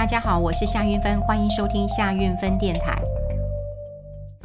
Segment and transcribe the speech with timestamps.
[0.00, 2.98] 大家好，我是夏韵芬，欢迎收听夏韵芬电台。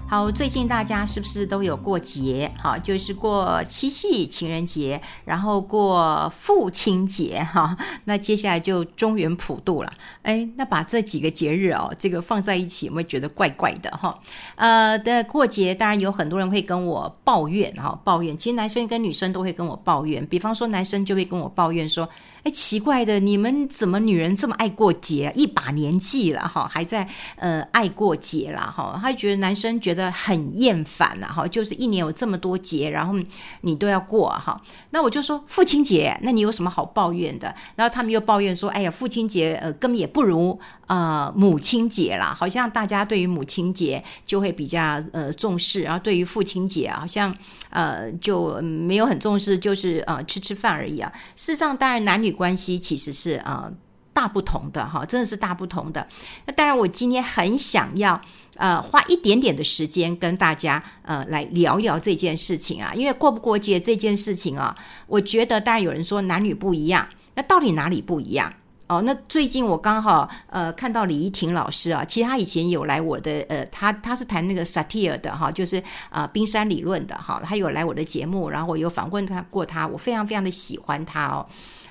[0.05, 2.51] 好，最近大家是不是都有过节？
[2.57, 7.77] 好，就是过七夕情人节，然后过父亲节哈。
[8.03, 9.93] 那接下来就中元普渡了。
[10.23, 14.19] 哎，那把这几个节日哦，这个放在一起，有没有觉得怪怪的哈？
[14.55, 18.37] 呃，的过节当然有很多人会跟我抱怨哈，抱怨。
[18.37, 20.25] 其实男生跟女生都会跟我抱怨。
[20.27, 22.09] 比方说，男生就会跟我抱怨说。
[22.45, 25.31] 哎，奇怪的，你们怎么女人这么爱过节？
[25.33, 28.99] 一把年纪了哈，还在呃爱过节了哈？
[29.01, 33.15] 他觉得男生觉得很厌烦了哈，就是一年有这么多节，然后
[33.61, 34.61] 你都要过哈。
[34.91, 37.51] 那我就说父亲节，那你有什么好抱怨的？
[37.75, 47.35] 然后他们又抱怨说，哎呀，父亲节呃根本也不如呃母亲节啦，好像大家对于母亲节就会比较呃重视，然后对于父亲节好像
[47.71, 51.11] 呃就没有很重视，就是呃吃吃饭而已啊。
[51.35, 52.34] 事实上，当然男女。
[52.35, 53.71] 关系其实是呃
[54.13, 56.07] 大不同的哈，真的是大不同的。
[56.45, 58.19] 那当然，我今天很想要
[58.55, 64.73] 呃花一点点的时间跟大家呃来聊聊这件事情啊，因为过不过节这件事情啊，
[65.07, 68.53] 我觉得当然有人说男女不一样，那到底哪里不一样
[68.87, 69.01] 哦？
[69.01, 75.75] 那最近我刚好呃看到李怡婷老师啊，其实他以前有来我的呃，他他是谈那个萨提尔的哈，就是
[76.09, 81.45] 啊、呃、冰山理论的哈，他有来我的节目，然后我有访问他过他，我非常非常的喜欢他哦。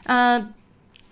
[0.04, 0.52] 呃，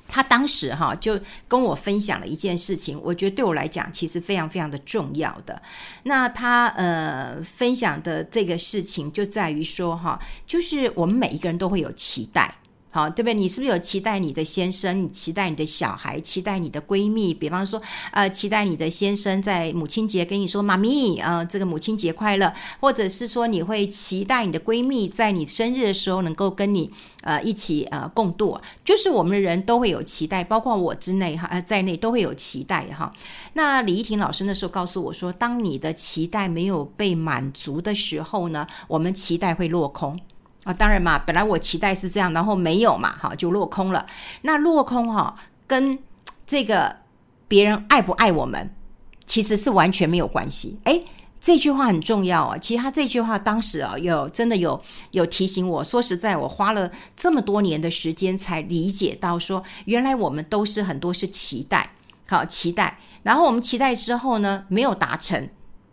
[0.09, 5.61] 他当时哈就跟我分享了一件事情，我觉得对我来讲其实非常非常的重要的。
[6.05, 12.55] 那他呃分享的这个事情就在于说哈，就是我们每一个人都会有期待。
[12.95, 13.33] 好，对不对？
[13.33, 15.03] 你是不是有期待你的先生？
[15.03, 16.21] 你期待你的小孩？
[16.21, 17.33] 期待你的闺蜜？
[17.33, 22.53] 比方说，呃，期待你的先生在母亲节跟你说“妈咪”，呃，这个母亲节快乐。
[22.81, 26.91] 或者是说，你会期待你的闺蜜在你生日的时候能够跟你
[27.23, 28.61] 呃一起呃共度。
[28.85, 33.11] 就是我们的人都会有期待，包括我之内哈，在内都会有期待哈。
[33.55, 40.15] 那李怡婷老师那时候告诉我说，当你的期待没有被满足的时候呢，我们期待会落空。
[40.65, 44.07] 啊，当然嘛，本来我期待是这样，然后没有嘛，哈，就落空了。
[44.43, 45.35] 那落空哈，
[45.67, 45.99] 跟
[46.47, 46.97] 这个
[47.49, 48.73] 别人爱不爱我们，
[49.27, 50.79] 其实是完全没有关系。
[50.85, 51.05] 诶，
[51.41, 52.57] 这句话很重要啊。
[52.57, 54.81] 其实他这句话当时啊，有真的有
[55.11, 55.83] 有提醒我。
[55.83, 61.91] 说实在，我花了这么多年的时间才理解到，说原来我们都是很多是期待，
[62.29, 65.49] 好期待，然后我们期待之后呢，没有达成。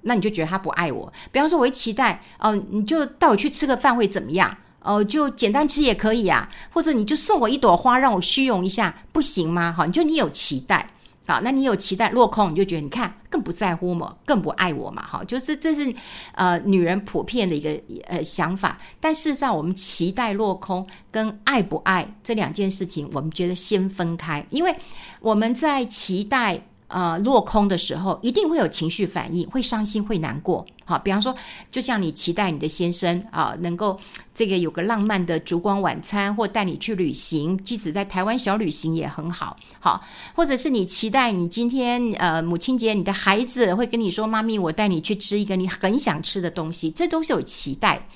[0.09, 1.13] 那你就觉得他不爱我。
[1.31, 4.57] 比方说，我一期待哦、你就带我去吃个饭会怎么样？
[4.81, 6.49] 哦、就简单吃也可以啊。
[6.71, 9.71] 或者你就送我一朵花，让我虚荣一下，不行吗？
[9.71, 10.89] 好，你就你有期待，
[11.27, 15.05] 好，那你有期待落空，你就觉得你看更不在乎嘛，更不爱我嘛。
[15.07, 15.93] 好，就是这是
[16.33, 18.79] 呃女人普遍的一个呃想法。
[18.99, 24.75] 但事实上，我们期待落空跟爱不爱这两件事情，我们觉得先分开，因为
[25.19, 26.59] 我们在期待。
[26.89, 30.65] 呃，落空的时候一定会有情绪反应，会伤心，会难过。
[30.85, 31.33] 好，比方说，
[31.69, 33.95] 就像你期待你的先生啊，能够
[34.33, 39.55] 这个有个浪漫的烛光晚餐，或带你去旅行，即使在台湾小旅行也很好。
[39.79, 48.07] 好，或者是你期待你今天呃母亲节，你的孩子会跟你说：“妈咪，我带你去吃一个你很想吃的东西。”这都是有期待。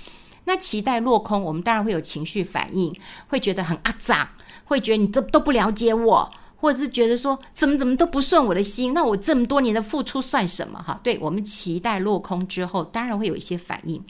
[0.45, 2.91] 那期待落空，我们当然会有情绪反应，
[3.27, 4.31] 会觉得很阿杂，
[4.65, 6.31] 会觉得你这都不了解我。
[6.63, 10.81] 或者是觉得说怎么怎么都不顺我的心，那我这么多年的付出算什么？
[10.81, 14.01] 哈，对，我们期待落空之后，当然会有一些反应，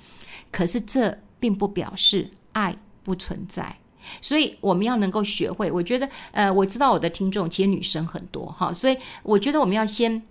[0.51, 3.75] 可是这并不表示爱不存在。
[4.21, 10.21] 所以我们要能够学会，我觉得，呃，我知道我的听众其实女生很多，哈，所以我觉得我们要先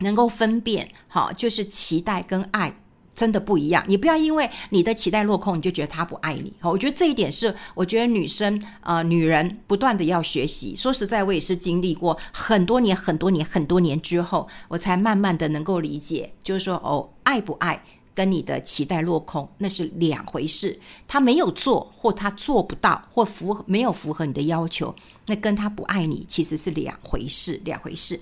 [0.00, 2.76] 能够分辨，哈，就是期待跟爱。
[3.14, 6.52] 真的不一样，你不要因为你的期待落空，你就觉得他不爱你。
[6.62, 10.74] 我觉得这一点是，我觉得女生啊、女人不断的要学习。
[10.74, 17.82] 说实在，我也是经历过很多年、很多年、很多年之后，我才慢慢的能够理解，就是说，哦，爱不爱
[18.14, 20.78] 跟你的期待落空那是两回事。
[21.06, 24.94] 他没有做，或他做不到，或符合没有符合你的要求，
[25.26, 28.18] 那跟他不爱你其实是两回事，两回事。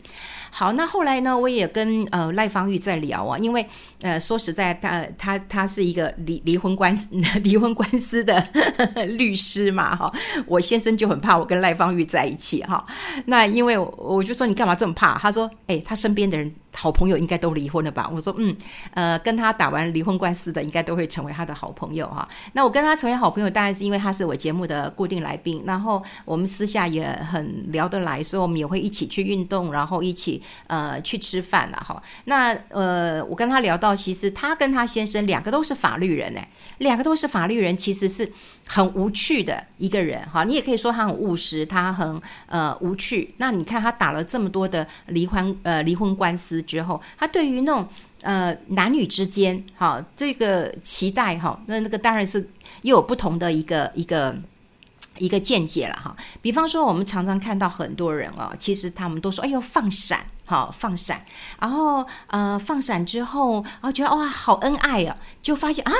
[0.50, 3.66] 好，那后来呢，我也跟呃赖芳玉在聊啊，因为
[4.02, 7.08] 呃说实在，他他他是一个离离婚官司
[7.42, 8.38] 离婚官司的
[8.76, 10.12] 呵呵律师嘛，哈，
[10.46, 12.84] 我先生就很怕我跟赖芳玉在一起哈。
[13.26, 15.18] 那因为我就说你干嘛这么怕？
[15.18, 18.10] 他说，哎，他身边的人好朋友应该都离婚了吧？
[18.14, 18.54] 我说，嗯，
[18.92, 22.28] 呃，跟他打完离婚官司的应该都会成为他的好朋友哈。
[22.52, 30.42] 那我跟他成为好朋友，当然是因为他是我节目的固定来宾，然后我们私下也很聊得来，所以我们也会一起去运动，然后一起。
[30.66, 32.02] 呃，去吃饭了哈。
[32.24, 36.48] 那呃，我跟他聊到，其实他跟他先生两个都是法律人哎，
[36.78, 38.30] 两个都是法律人，其实是
[38.66, 43.34] 很无趣的一个人哈，你也可以说他很务实，他很呃无趣。
[43.36, 47.86] 那你看他打了这么多的离婚呃离婚官司之后，他对于那种
[48.22, 52.40] 呃男女之间哈这个期待哈，那那个当然是
[52.82, 54.34] 又有不同的一个一个
[55.18, 56.16] 一个见解了哈。
[56.40, 61.24] 比方说，我们常常看到很多人啊，其实他们都说哎呦放闪哈放闪，
[61.60, 65.92] 然后呃放闪之后啊觉得哇好恩爱啊，就发现啊。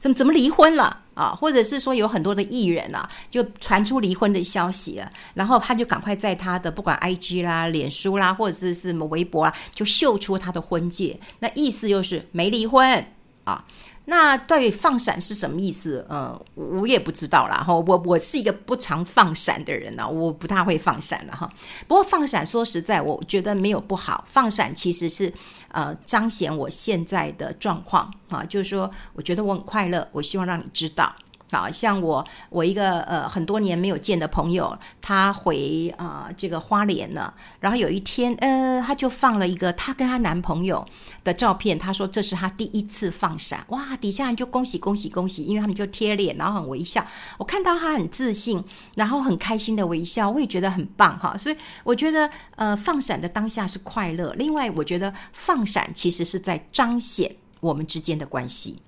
[0.00, 1.34] 怎么怎么离婚了啊？
[1.34, 13.04] 或者是说有很多的艺人啊，就传出离婚的消息了，然后他就赶快在他的不管 IG 啦、脸书啦，或者是什么微博啊，就秀出他的婚戒，那意思就是没离婚
[13.42, 13.64] 啊。
[14.10, 16.04] 那对放闪是什么意思？
[16.08, 17.62] 呃，我也不知道啦。
[17.62, 17.74] 哈。
[17.74, 21.46] 我我是一个不常放闪的人呢，我不太会放闪的哈。
[21.86, 24.24] 不过放闪说实在，我觉得没有不好。
[24.26, 25.30] 放闪其实是
[25.72, 31.14] 呃彰显我现在的状况啊，就是说我觉得我很快乐，我希望让你知道。
[31.50, 40.86] 好像我我一个呃很多年没有见的朋友，他回啊、这个花莲了，然后有一天呃他就放了一个他跟他男朋友
[41.24, 47.04] 的照片，他说这是他第一次放闪，哇，底下人就恭喜恭喜恭喜，因为他们就贴脸，然后很微笑，
[47.38, 48.62] 我看到他很自信，
[48.94, 58.78] 然后很开心的微笑，我也觉得很棒哈，所以我觉得呃放闪的当下是快乐，另外我觉得放闪其实是在彰显我们之间的关系。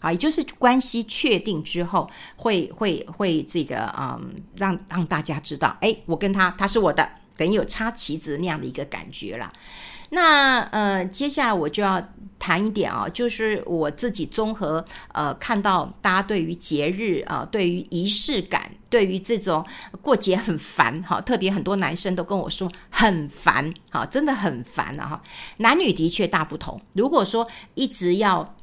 [0.00, 7.06] 啊，也就是关系确定之后，会会会这个嗯，让让大家知道，哎，我跟他他是我的，
[7.36, 9.52] 等于有插旗子那样的一个感觉啦。
[10.12, 12.02] 那呃，接下来我就要
[12.38, 19.64] 谈一点啊，就是我自己综合呃看到大家对于节日啊，对于仪式感，对于这种
[20.02, 25.22] 过节很烦哈，特别很多男生都跟我说很烦，哈，真的很烦啊哈。
[25.58, 28.56] 男女的确大不同，如果说一直要。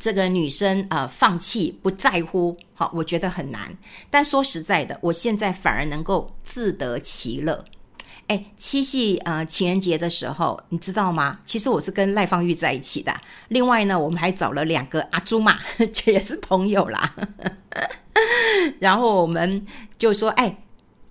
[0.00, 3.76] 这个女生呃放弃不在乎，好，我觉得很难。
[4.10, 7.62] 但说实在的，我现在反而能够自得其乐。
[8.28, 11.40] 哎，七夕呃情人节的时候，你知道吗？
[11.44, 13.14] 其实我是跟赖芳玉在一起的。
[13.48, 15.58] 另外呢，我们还找了两个阿朱嘛，
[15.92, 17.14] 这也是朋友啦。
[18.80, 19.66] 然后我们
[19.98, 20.62] 就说，哎，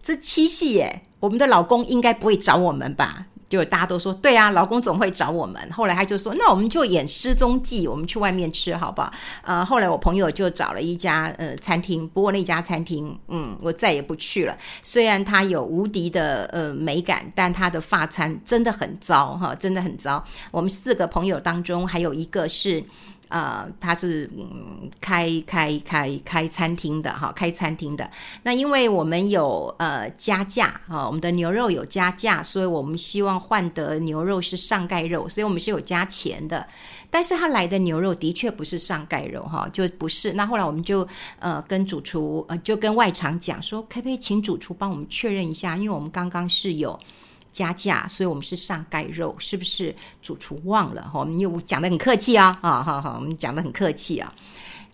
[0.01, 3.27] 这七夕耶，我们的老公应该不会找我们吧？
[3.49, 5.59] 就大家都说对啊，老公总会找我们。
[5.71, 9.11] 后来他就说，那我们就演失踪记，我们去外面吃好不好？
[9.43, 14.55] 呃，后来我朋友就找了一家呃餐厅，不过那家餐厅，嗯，我再也不去了。
[14.83, 20.23] 虽然它有无敌的呃美感，但它的发餐真的很糟哈，真的很糟。
[20.51, 22.83] 我们四个朋友当中还有一个是。
[23.29, 28.09] 呃，他是嗯开开开开餐厅的哈，开餐厅的。
[28.43, 36.67] 那因为我们有呃加价哈，我们的牛肉有加价，所以我们希望换得牛肉是上盖肉，所以我们是有加钱的。
[37.11, 40.33] 但是他来的牛肉的确不是上盖肉哈，就不是。
[40.33, 41.07] 那后来我们就
[41.39, 46.99] 呃跟主厨呃就跟外场讲说，可不可以请主厨帮我们确认一下，因为我们刚刚是有。
[47.51, 51.09] 加价，所以我们是上盖肉，是不是主厨忘了？
[51.13, 54.33] 我们又讲得很客气啊，啊，好好，我们讲得很客气啊。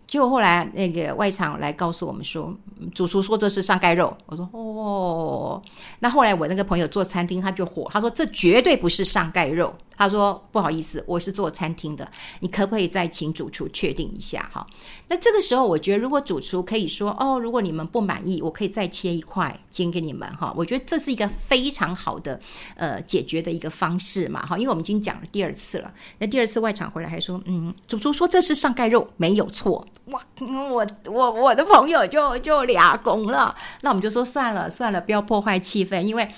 [0.07, 2.53] 就后来那个外场来告诉我们说，
[2.93, 4.15] 主厨说这是上盖肉。
[4.27, 5.61] 我说哦，
[5.99, 9.73] 那后来我那个朋友做餐厅，他就火，他说这绝对不是上盖肉。
[9.97, 12.09] 他说：“不好意思，我是做餐厅的，
[12.39, 14.49] 你可不可以再请主厨确定一下？
[14.53, 14.65] 哈，
[15.07, 22.39] 那这个时候，我觉得如果主厨可以说，哦，如果你们不满意，我可以再切一块煎给你们，哈，我觉得这是一个非常好的
[22.75, 36.29] 呃解决的一个方式嘛，哈，因为我们已经讲了第二次了，那第二次外场回来还说，嗯，主厨说这是上盖肉，没有错，哇，我我我的朋友就就俩拱了，那我们就说算了算了，不要破坏气氛，因为。”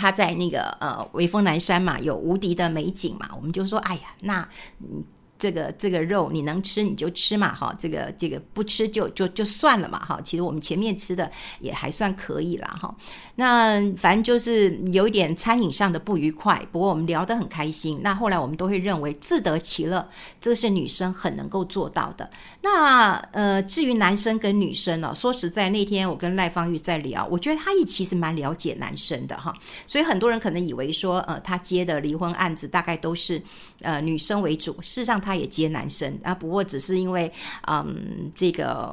[0.00, 4.48] 他在那个呃微风南山嘛，有无敌的美景嘛，我们就说，哎呀，那
[4.80, 5.04] 嗯。
[5.40, 10.20] 这个这个肉你能吃你就吃嘛，哈，这个这个不吃就就就算了嘛，哈。
[10.22, 11.28] 其实我们前面吃的
[11.60, 12.94] 也还算可以啦，哈。
[13.36, 17.98] 那反正就是有一点餐饮上的不愉快，不过我们聊得很开心。
[18.02, 20.06] 那后来我们都会认为自得其乐，
[20.38, 22.28] 这是女生很能够做到的。
[22.60, 29.54] 那呃，至于男生跟女生呢，说实在，那天我跟赖芳玉在聊，我觉得他也其实蛮了解男生的哈。
[29.86, 33.42] 所以很多人可能以为说，呃，他接的离婚案子大概都是
[33.80, 35.29] 呃女生为主，事实上他。
[35.30, 37.30] 他也接男生啊，不过只是因为
[37.68, 38.92] 嗯这个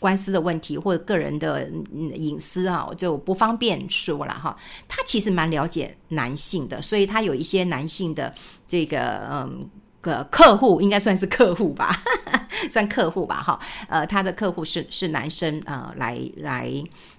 [0.00, 1.70] 官司的问题或者个人的
[2.16, 4.56] 隐私啊，我就不方便说了哈。
[4.88, 8.34] 他其实蛮了解男性的，所以他有一些男性的
[8.66, 9.70] 这个嗯
[10.06, 11.94] 个客户，应该算是客户吧，
[12.70, 16.72] 算客户吧，哈，呃，他的客户是是男生，呃，来来。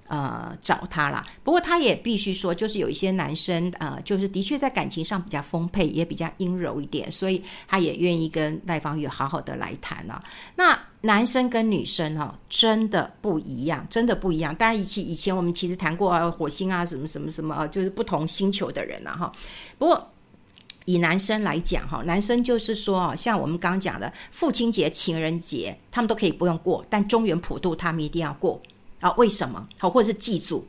[0.09, 1.21] 呃，找他啦。
[1.43, 10.23] 不过他也必须说，就是有一些男生，呃，就是的确在感情上比较丰沛，也比较阴柔一点，所以他也愿意跟赖芳玉好好的来谈啊。
[10.55, 14.55] 那男生跟女生哦，真的不一样，真的不一样。
[14.55, 19.31] 当然，以前以前我们其实谈过啊，火星啊，什么什么什么，就是不同星球的人啊，哈。
[19.77, 20.09] 不过
[20.87, 28.61] 以男生来讲，哈，男生就是说啊，像我们刚刚讲的父亲节、情人节，他们都可以不用过，但中原普渡他们一定要过。
[29.01, 29.67] 啊，为什么？
[29.77, 30.65] 好，或者是祭祖，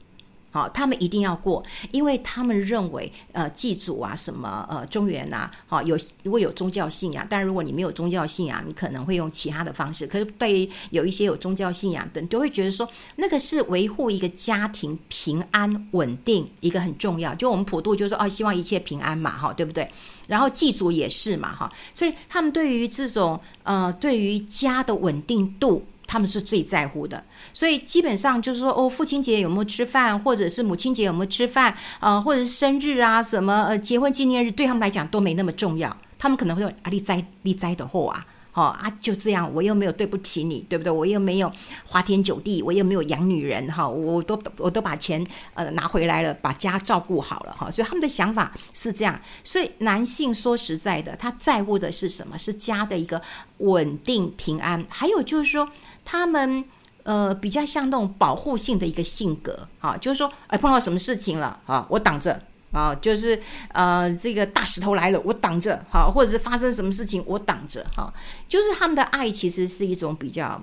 [0.51, 10.07] 好，他们一定要过，因为他们认为，呃，祭祖啊，什么，呃，中元啊，好，有如果有宗教信仰，但如果你没有宗教信仰，你可能会用其他的方式。
[10.07, 17.35] 可是对于有一些有宗教信仰的，都会觉得说，那个是维护一个家庭平安稳定一个很重要。
[17.35, 19.89] 就我们普渡就是说，哦，希望一切平安嘛，哈，对不对？
[20.27, 25.85] 然后祭祖也是嘛，哈，所以他们对于这种，呃，对于家的稳定度。
[26.09, 27.23] 他们是最在乎的，
[27.53, 35.95] 所以基本上就是说，哦，父亲节有没有吃饭，或者是母亲节有没有吃饭，呃，或者是生日啊，什么呃，结婚纪念日，对他们来讲都没那么重要。
[36.19, 40.91] 他们可能会说啊，你栽你栽的货啊，好啊，就这样，我又没有对不起你，对不对？
[40.91, 41.53] 我又没有
[41.87, 45.25] 花天酒地，我又没有养女人，哈，我都我都把钱
[45.55, 49.21] 呃拿回来了，把家照顾好了，哈，所以他们的想法是这样。
[49.45, 52.37] 所以男性说实在的，他在乎的是什么？
[52.39, 53.21] 是家的一个
[53.59, 55.69] 稳定平安，还有就是说。
[56.11, 56.65] 他们
[57.03, 62.41] 呃比较像那种保护性的一个性格，啊，就是说，哎，碰到什么事情了啊，我挡着
[62.73, 63.39] 啊，就是
[63.75, 68.11] 呃这个大石头来了，我挡着，好，或者是发生什么事情，我挡着，哈，
[68.49, 70.59] 就是他们的爱其实是一种比较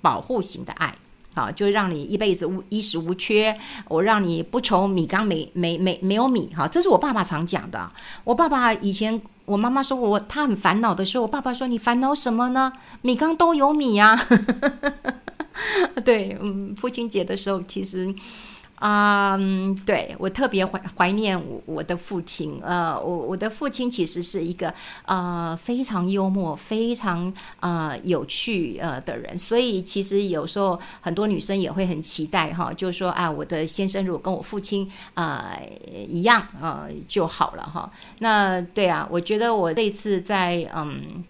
[0.00, 0.96] 保护型的爱，
[1.36, 7.88] 好，就让你一辈子无衣食无缺，我让你不愁米缸没没没没有米，哈，这是我爸爸常讲的，
[8.24, 9.22] 我爸爸以前。
[9.46, 12.72] 我妈妈说我，他很烦恼的时候，我爸爸说：“你烦恼什么呢？
[13.02, 14.18] 米缸都有米呀。”
[16.04, 18.12] 对，嗯，父亲节的时候，其实。
[18.76, 24.72] 啊、嗯，对，我特别怀怀念我我的父亲，呃，我我的父亲其实是一个
[25.06, 35.58] 呃非常幽默、非常呃有趣呃的人，所以其实有时候很多女生也会很期待哈，就是说啊，我的先生如果跟我父亲呃
[36.06, 37.90] 一样呃就好了哈。
[38.18, 41.24] 那对啊，我觉得我这次在嗯。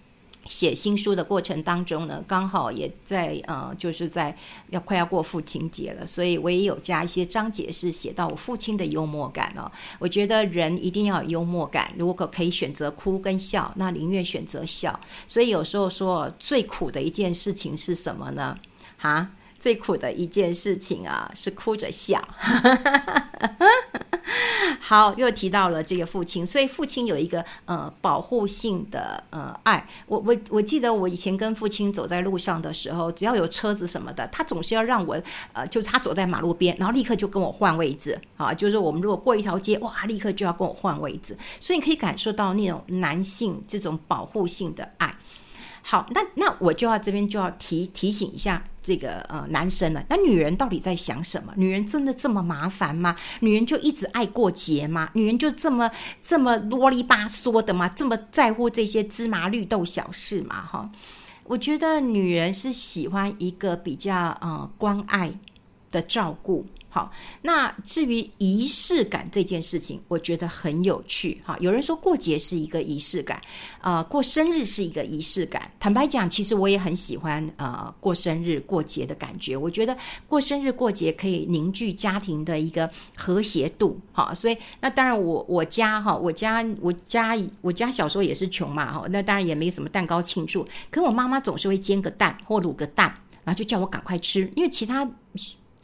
[0.49, 4.37] 写新书的过程当中呢，刚好也在呃，就是在
[4.71, 9.71] 要快要过父亲节了，所以我也有加一些章节是写到我父亲的幽默感哦。
[9.99, 14.99] 我觉得人一定要有幽默感，如果可以选择哭跟笑，那宁愿选择笑。
[15.29, 18.59] 所以有时候说最苦的一件事情是什么呢？
[18.99, 22.23] 哈，最苦的一件事情啊，是哭着笑。
[24.81, 29.85] 好，又提到了这个父亲，所以父亲有一个呃保护性的呃爱。
[30.07, 35.21] 我我我记得我以前跟父亲走在路上的时候，只要有车子什么的，他总是要让我
[35.53, 38.55] 呃，就是他走在马路边，然后立刻就跟我换位置啊。
[38.55, 45.13] 就是我们如果过一条街，哇，立刻就要跟我换位置，所以你可以感受到那种男性这种保护性的爱。
[45.89, 50.05] 好，那那我就要这边就要提提醒一下这个呃男生了。
[50.09, 51.53] 那女人到底在想什么？
[51.55, 53.15] 女人真的这么麻烦吗？
[53.39, 55.09] 女人就一直爱过节吗？
[55.13, 55.89] 女人就这么
[56.21, 57.89] 这么啰里吧嗦的吗？
[57.91, 60.67] 这么在乎这些芝麻绿豆小事吗？
[60.69, 60.91] 哈，
[61.45, 65.33] 我觉得女人是喜欢一个比较呃关爱
[65.91, 66.65] 的照顾。
[66.89, 67.13] 好，
[67.43, 71.39] 那至于仪式感这件事情，我觉得很有趣。
[71.45, 73.39] 哈，有人说过节是一个仪式感，
[73.83, 75.71] 呃，过生日是一个仪式感。
[75.79, 79.55] 坦白讲，其实我也很喜欢呃过生日过节的感觉。
[79.55, 79.95] 我觉得
[80.27, 84.01] 过生日过节可以凝聚家庭的一个和谐度。
[84.15, 90.67] 哈，所以那当然我我家哈，我家我家我家小时候也是穷嘛哈，那当然也没什么蛋糕庆祝。
[90.91, 93.15] 可我妈妈总是会煎个蛋或卤个蛋，
[93.45, 95.07] 然后就叫我赶快吃，因为其他。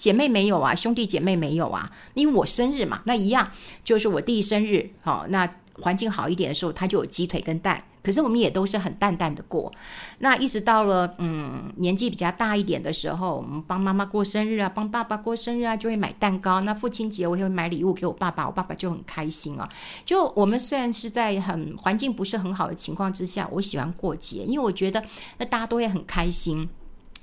[0.02, 3.48] 姐妹没有啊，兄弟姐妹没有啊，因为我生日嘛，那一样
[3.84, 7.80] 就是我弟生日，好，那环境好一点的时候，他就有鸡腿跟蛋。
[8.02, 9.70] 可是我们也都是很淡淡的过，
[10.18, 16.60] 那一直到了嗯年纪比较大一点的时候，我们帮妈妈过生日啊，帮爸爸过生日啊，就会买蛋糕。
[16.62, 19.68] 那父亲节我也会买礼物给我爸爸，我爸爸就很开心啊。
[20.04, 25.00] 就我们虽然是在很环境不是很好的情况之下，我喜欢过节，因为我觉得
[25.38, 26.68] 那大家都会很开心。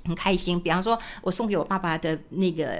[0.04, 2.78] 很开心，比方说，我送给我爸爸的那个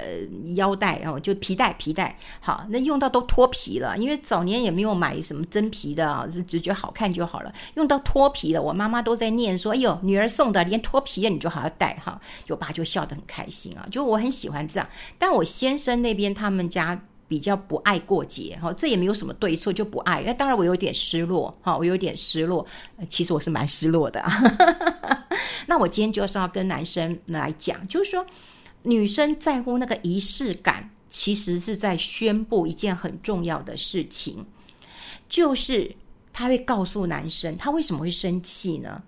[0.54, 7.52] 腰带哦，就皮带皮带，好，那用到都脱皮了，因为早年也没有买什么真皮的啊，是只觉得好看就好了。
[7.74, 14.88] 用到脱皮了，我妈妈都在念说：“哎呦，女儿送的，连脱皮的你就好好戴哈。”我爸就笑得很开心啊，就我很喜欢这样。
[15.18, 17.00] 但我先生那边他们家
[17.30, 20.20] 比较不爱过节，哈，这也没有什么对错，就不爱。
[20.26, 22.66] 那当然我有点失落，哈，我有点失落。
[23.08, 24.20] 其实我是蛮失落的。
[25.68, 28.26] 那我今天就是要跟男生来讲，就是说，
[28.82, 34.44] 女生在乎那个仪式感，其实是在宣布一件很重要的事情，
[35.28, 35.94] 就是
[36.32, 39.00] 她会告诉男生，她为什么会生气呢？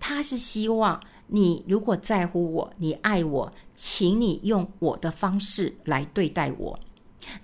[0.00, 1.00] 她是希望。
[1.30, 6.80] 你如果在乎我，你爱我，请你用我的方式来对待我，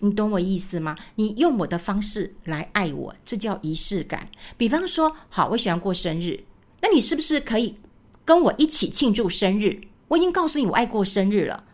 [0.00, 0.96] 你懂我意思吗？
[1.14, 4.28] 你用我的方式来爱我，这叫仪式感。
[4.56, 6.44] 比方说，好，我喜欢过生日，
[6.80, 7.76] 那你是不是可以
[8.24, 9.80] 跟我一起庆祝生日？
[10.08, 11.64] 我已经告诉你我爱过生日了，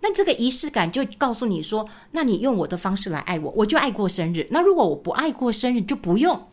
[0.00, 4.46] 那这个仪式感就告诉你说，那你用我的方式来爱我，我就爱过生日。
[4.50, 6.48] 那如果我不爱过生日，就不用，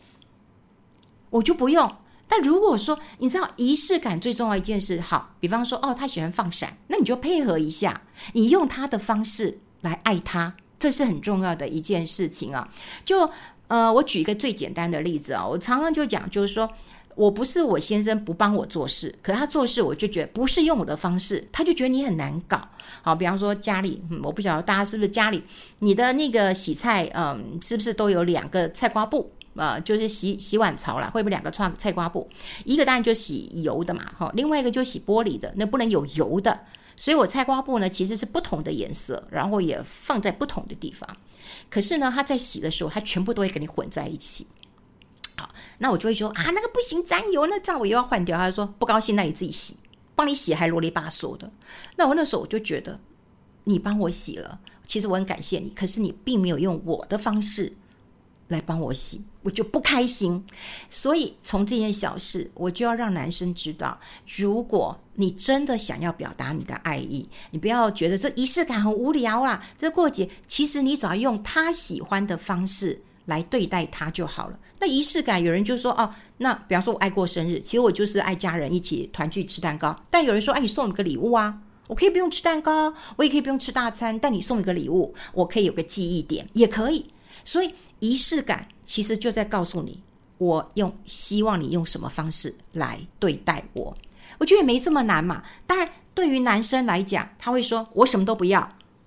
[1.30, 1.96] 我就不用。
[2.28, 8.02] 但如果说你知道仪式感最重要一件事，好，比方说哦，他喜欢放闪，那你就配合一下，
[8.34, 12.68] 你用他的方式来爱他，这是很重要的一件事情啊。
[13.04, 13.30] 就
[13.68, 16.68] 呃，我举一个最简单的例子啊，我常常就讲，就是说
[17.14, 22.60] 我不是我先生不帮我做事，可是他做事我就觉得不是用我的方式，他就觉得你很难搞。
[23.02, 25.44] 好，比方说家里，我不晓得大家是不是家里
[25.78, 29.30] 你的那个洗菜，嗯，是不是都有两个菜瓜布？
[29.54, 32.28] 呃，就是洗洗碗槽啦，会不会两个菜菜瓜布？
[32.64, 36.58] 一个当然就洗油的嘛，哈，另外一个就洗玻璃的，那不能有油的。
[37.00, 41.08] 所以我菜瓜布呢，其实是不同的颜色，然后也放在不同的地方。
[41.70, 44.46] 可是呢，他在洗的时候，他全部都会给你混在一起。
[45.34, 48.36] 好，那我就会说啊，那个不行，沾油，那这样我又要换掉。
[48.36, 49.78] 他就说不高兴，那你自己洗，
[50.14, 51.50] 帮你洗还啰里吧嗦的。
[51.96, 53.00] 那我那时候我就觉得，
[53.64, 57.78] 你帮我洗了，其实我很感谢你，可是你并没有用我的方式。
[58.50, 60.44] 来帮我洗，我就不开心。
[60.90, 63.98] 所以从这件小事，我就要让男生知道，
[64.36, 69.64] 如果你真的想要表达你的爱意，你不要觉得这仪式感很无聊啊。
[69.78, 74.58] 这过节，其实你只要用他喜欢的方式来对待他就好了。
[74.80, 79.94] 那仪式感，有人就说哦，那比方说我爱过生日，其实我就是爱家人一起团聚吃蛋糕。
[80.10, 87.06] 但有人说，哎，你送你个礼物啊，我可以不用吃蛋糕，我也可以不用吃大餐，但你送一个礼物，我可以有个记忆点，也可以。
[87.44, 90.02] 所以仪式感其实就在告诉你，
[90.38, 93.96] 我用希望你用什么方式来对待我。
[94.38, 95.42] 我觉得也没这么难嘛。
[95.66, 98.60] 当然，对于男生来讲，他会说我什么都不要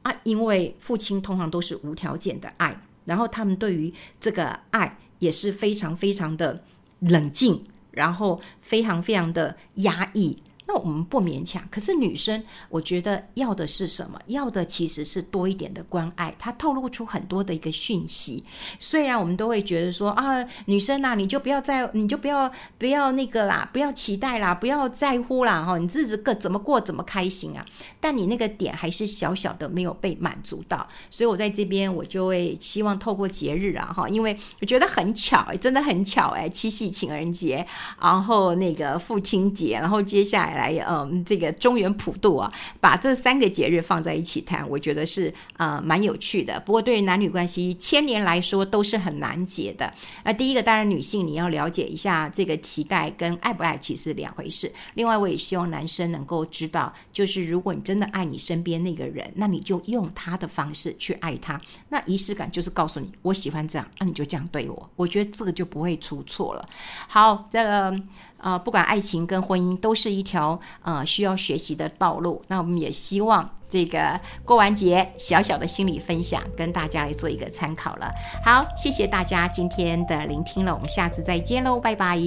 [0.03, 6.63] 啊，因为父亲通常都是无条件的爱，然后他们对于这个爱也是非常非常的
[6.99, 10.41] 冷静，然后非常非常的压抑。
[10.65, 14.17] 那我们不勉强，可是女生，我觉得要的是什么？
[14.27, 16.33] 要的其实是多一点的关爱。
[16.39, 18.41] 她透露出很多的一个讯息。
[18.79, 27.65] 虽然我们都会觉得说啊，女生呐、你就不要再，你就不要不要那个啦，不要期待啦，不要在乎啦，哈，你日子个怎么过怎么开心啊？
[27.99, 37.67] 但你那个点还是小小的没有被满足到，所以我在这边我就会希望透过节日啊，哈，因为我觉得很巧，真的很巧哎，七夕情人节，
[38.01, 40.52] 然后那个父亲节，然后接下来。
[40.55, 46.59] 来，嗯，这个中原普渡啊，把这三个节日放在一起谈，我觉得是呃蛮有趣的。
[46.61, 49.91] 不过对于男女关系千年来说都是很难解的。
[50.23, 54.71] 那第一个当然女性你要了解一下这个期待跟爱不爱其实两回事。
[54.95, 61.59] 另外我也希望男生能够知道，就是如果你真的爱你身边那个人，那你就用他的方式去爱他。
[61.89, 64.89] 那仪式感就是告诉你我喜欢这样，那你就这样对我。
[64.95, 66.67] 我觉得这个就不会出错了。
[67.07, 67.99] 好，这个。
[68.43, 72.41] 啊，不管爱情跟婚姻，都是一条呃需要学习的道路。
[72.49, 78.11] 那我们也希望这个过完节，小小的心理分享，跟大家来做一个参考了。
[78.43, 82.19] 好，谢谢大家今天的聆听了，我们下次再见喽，拜拜。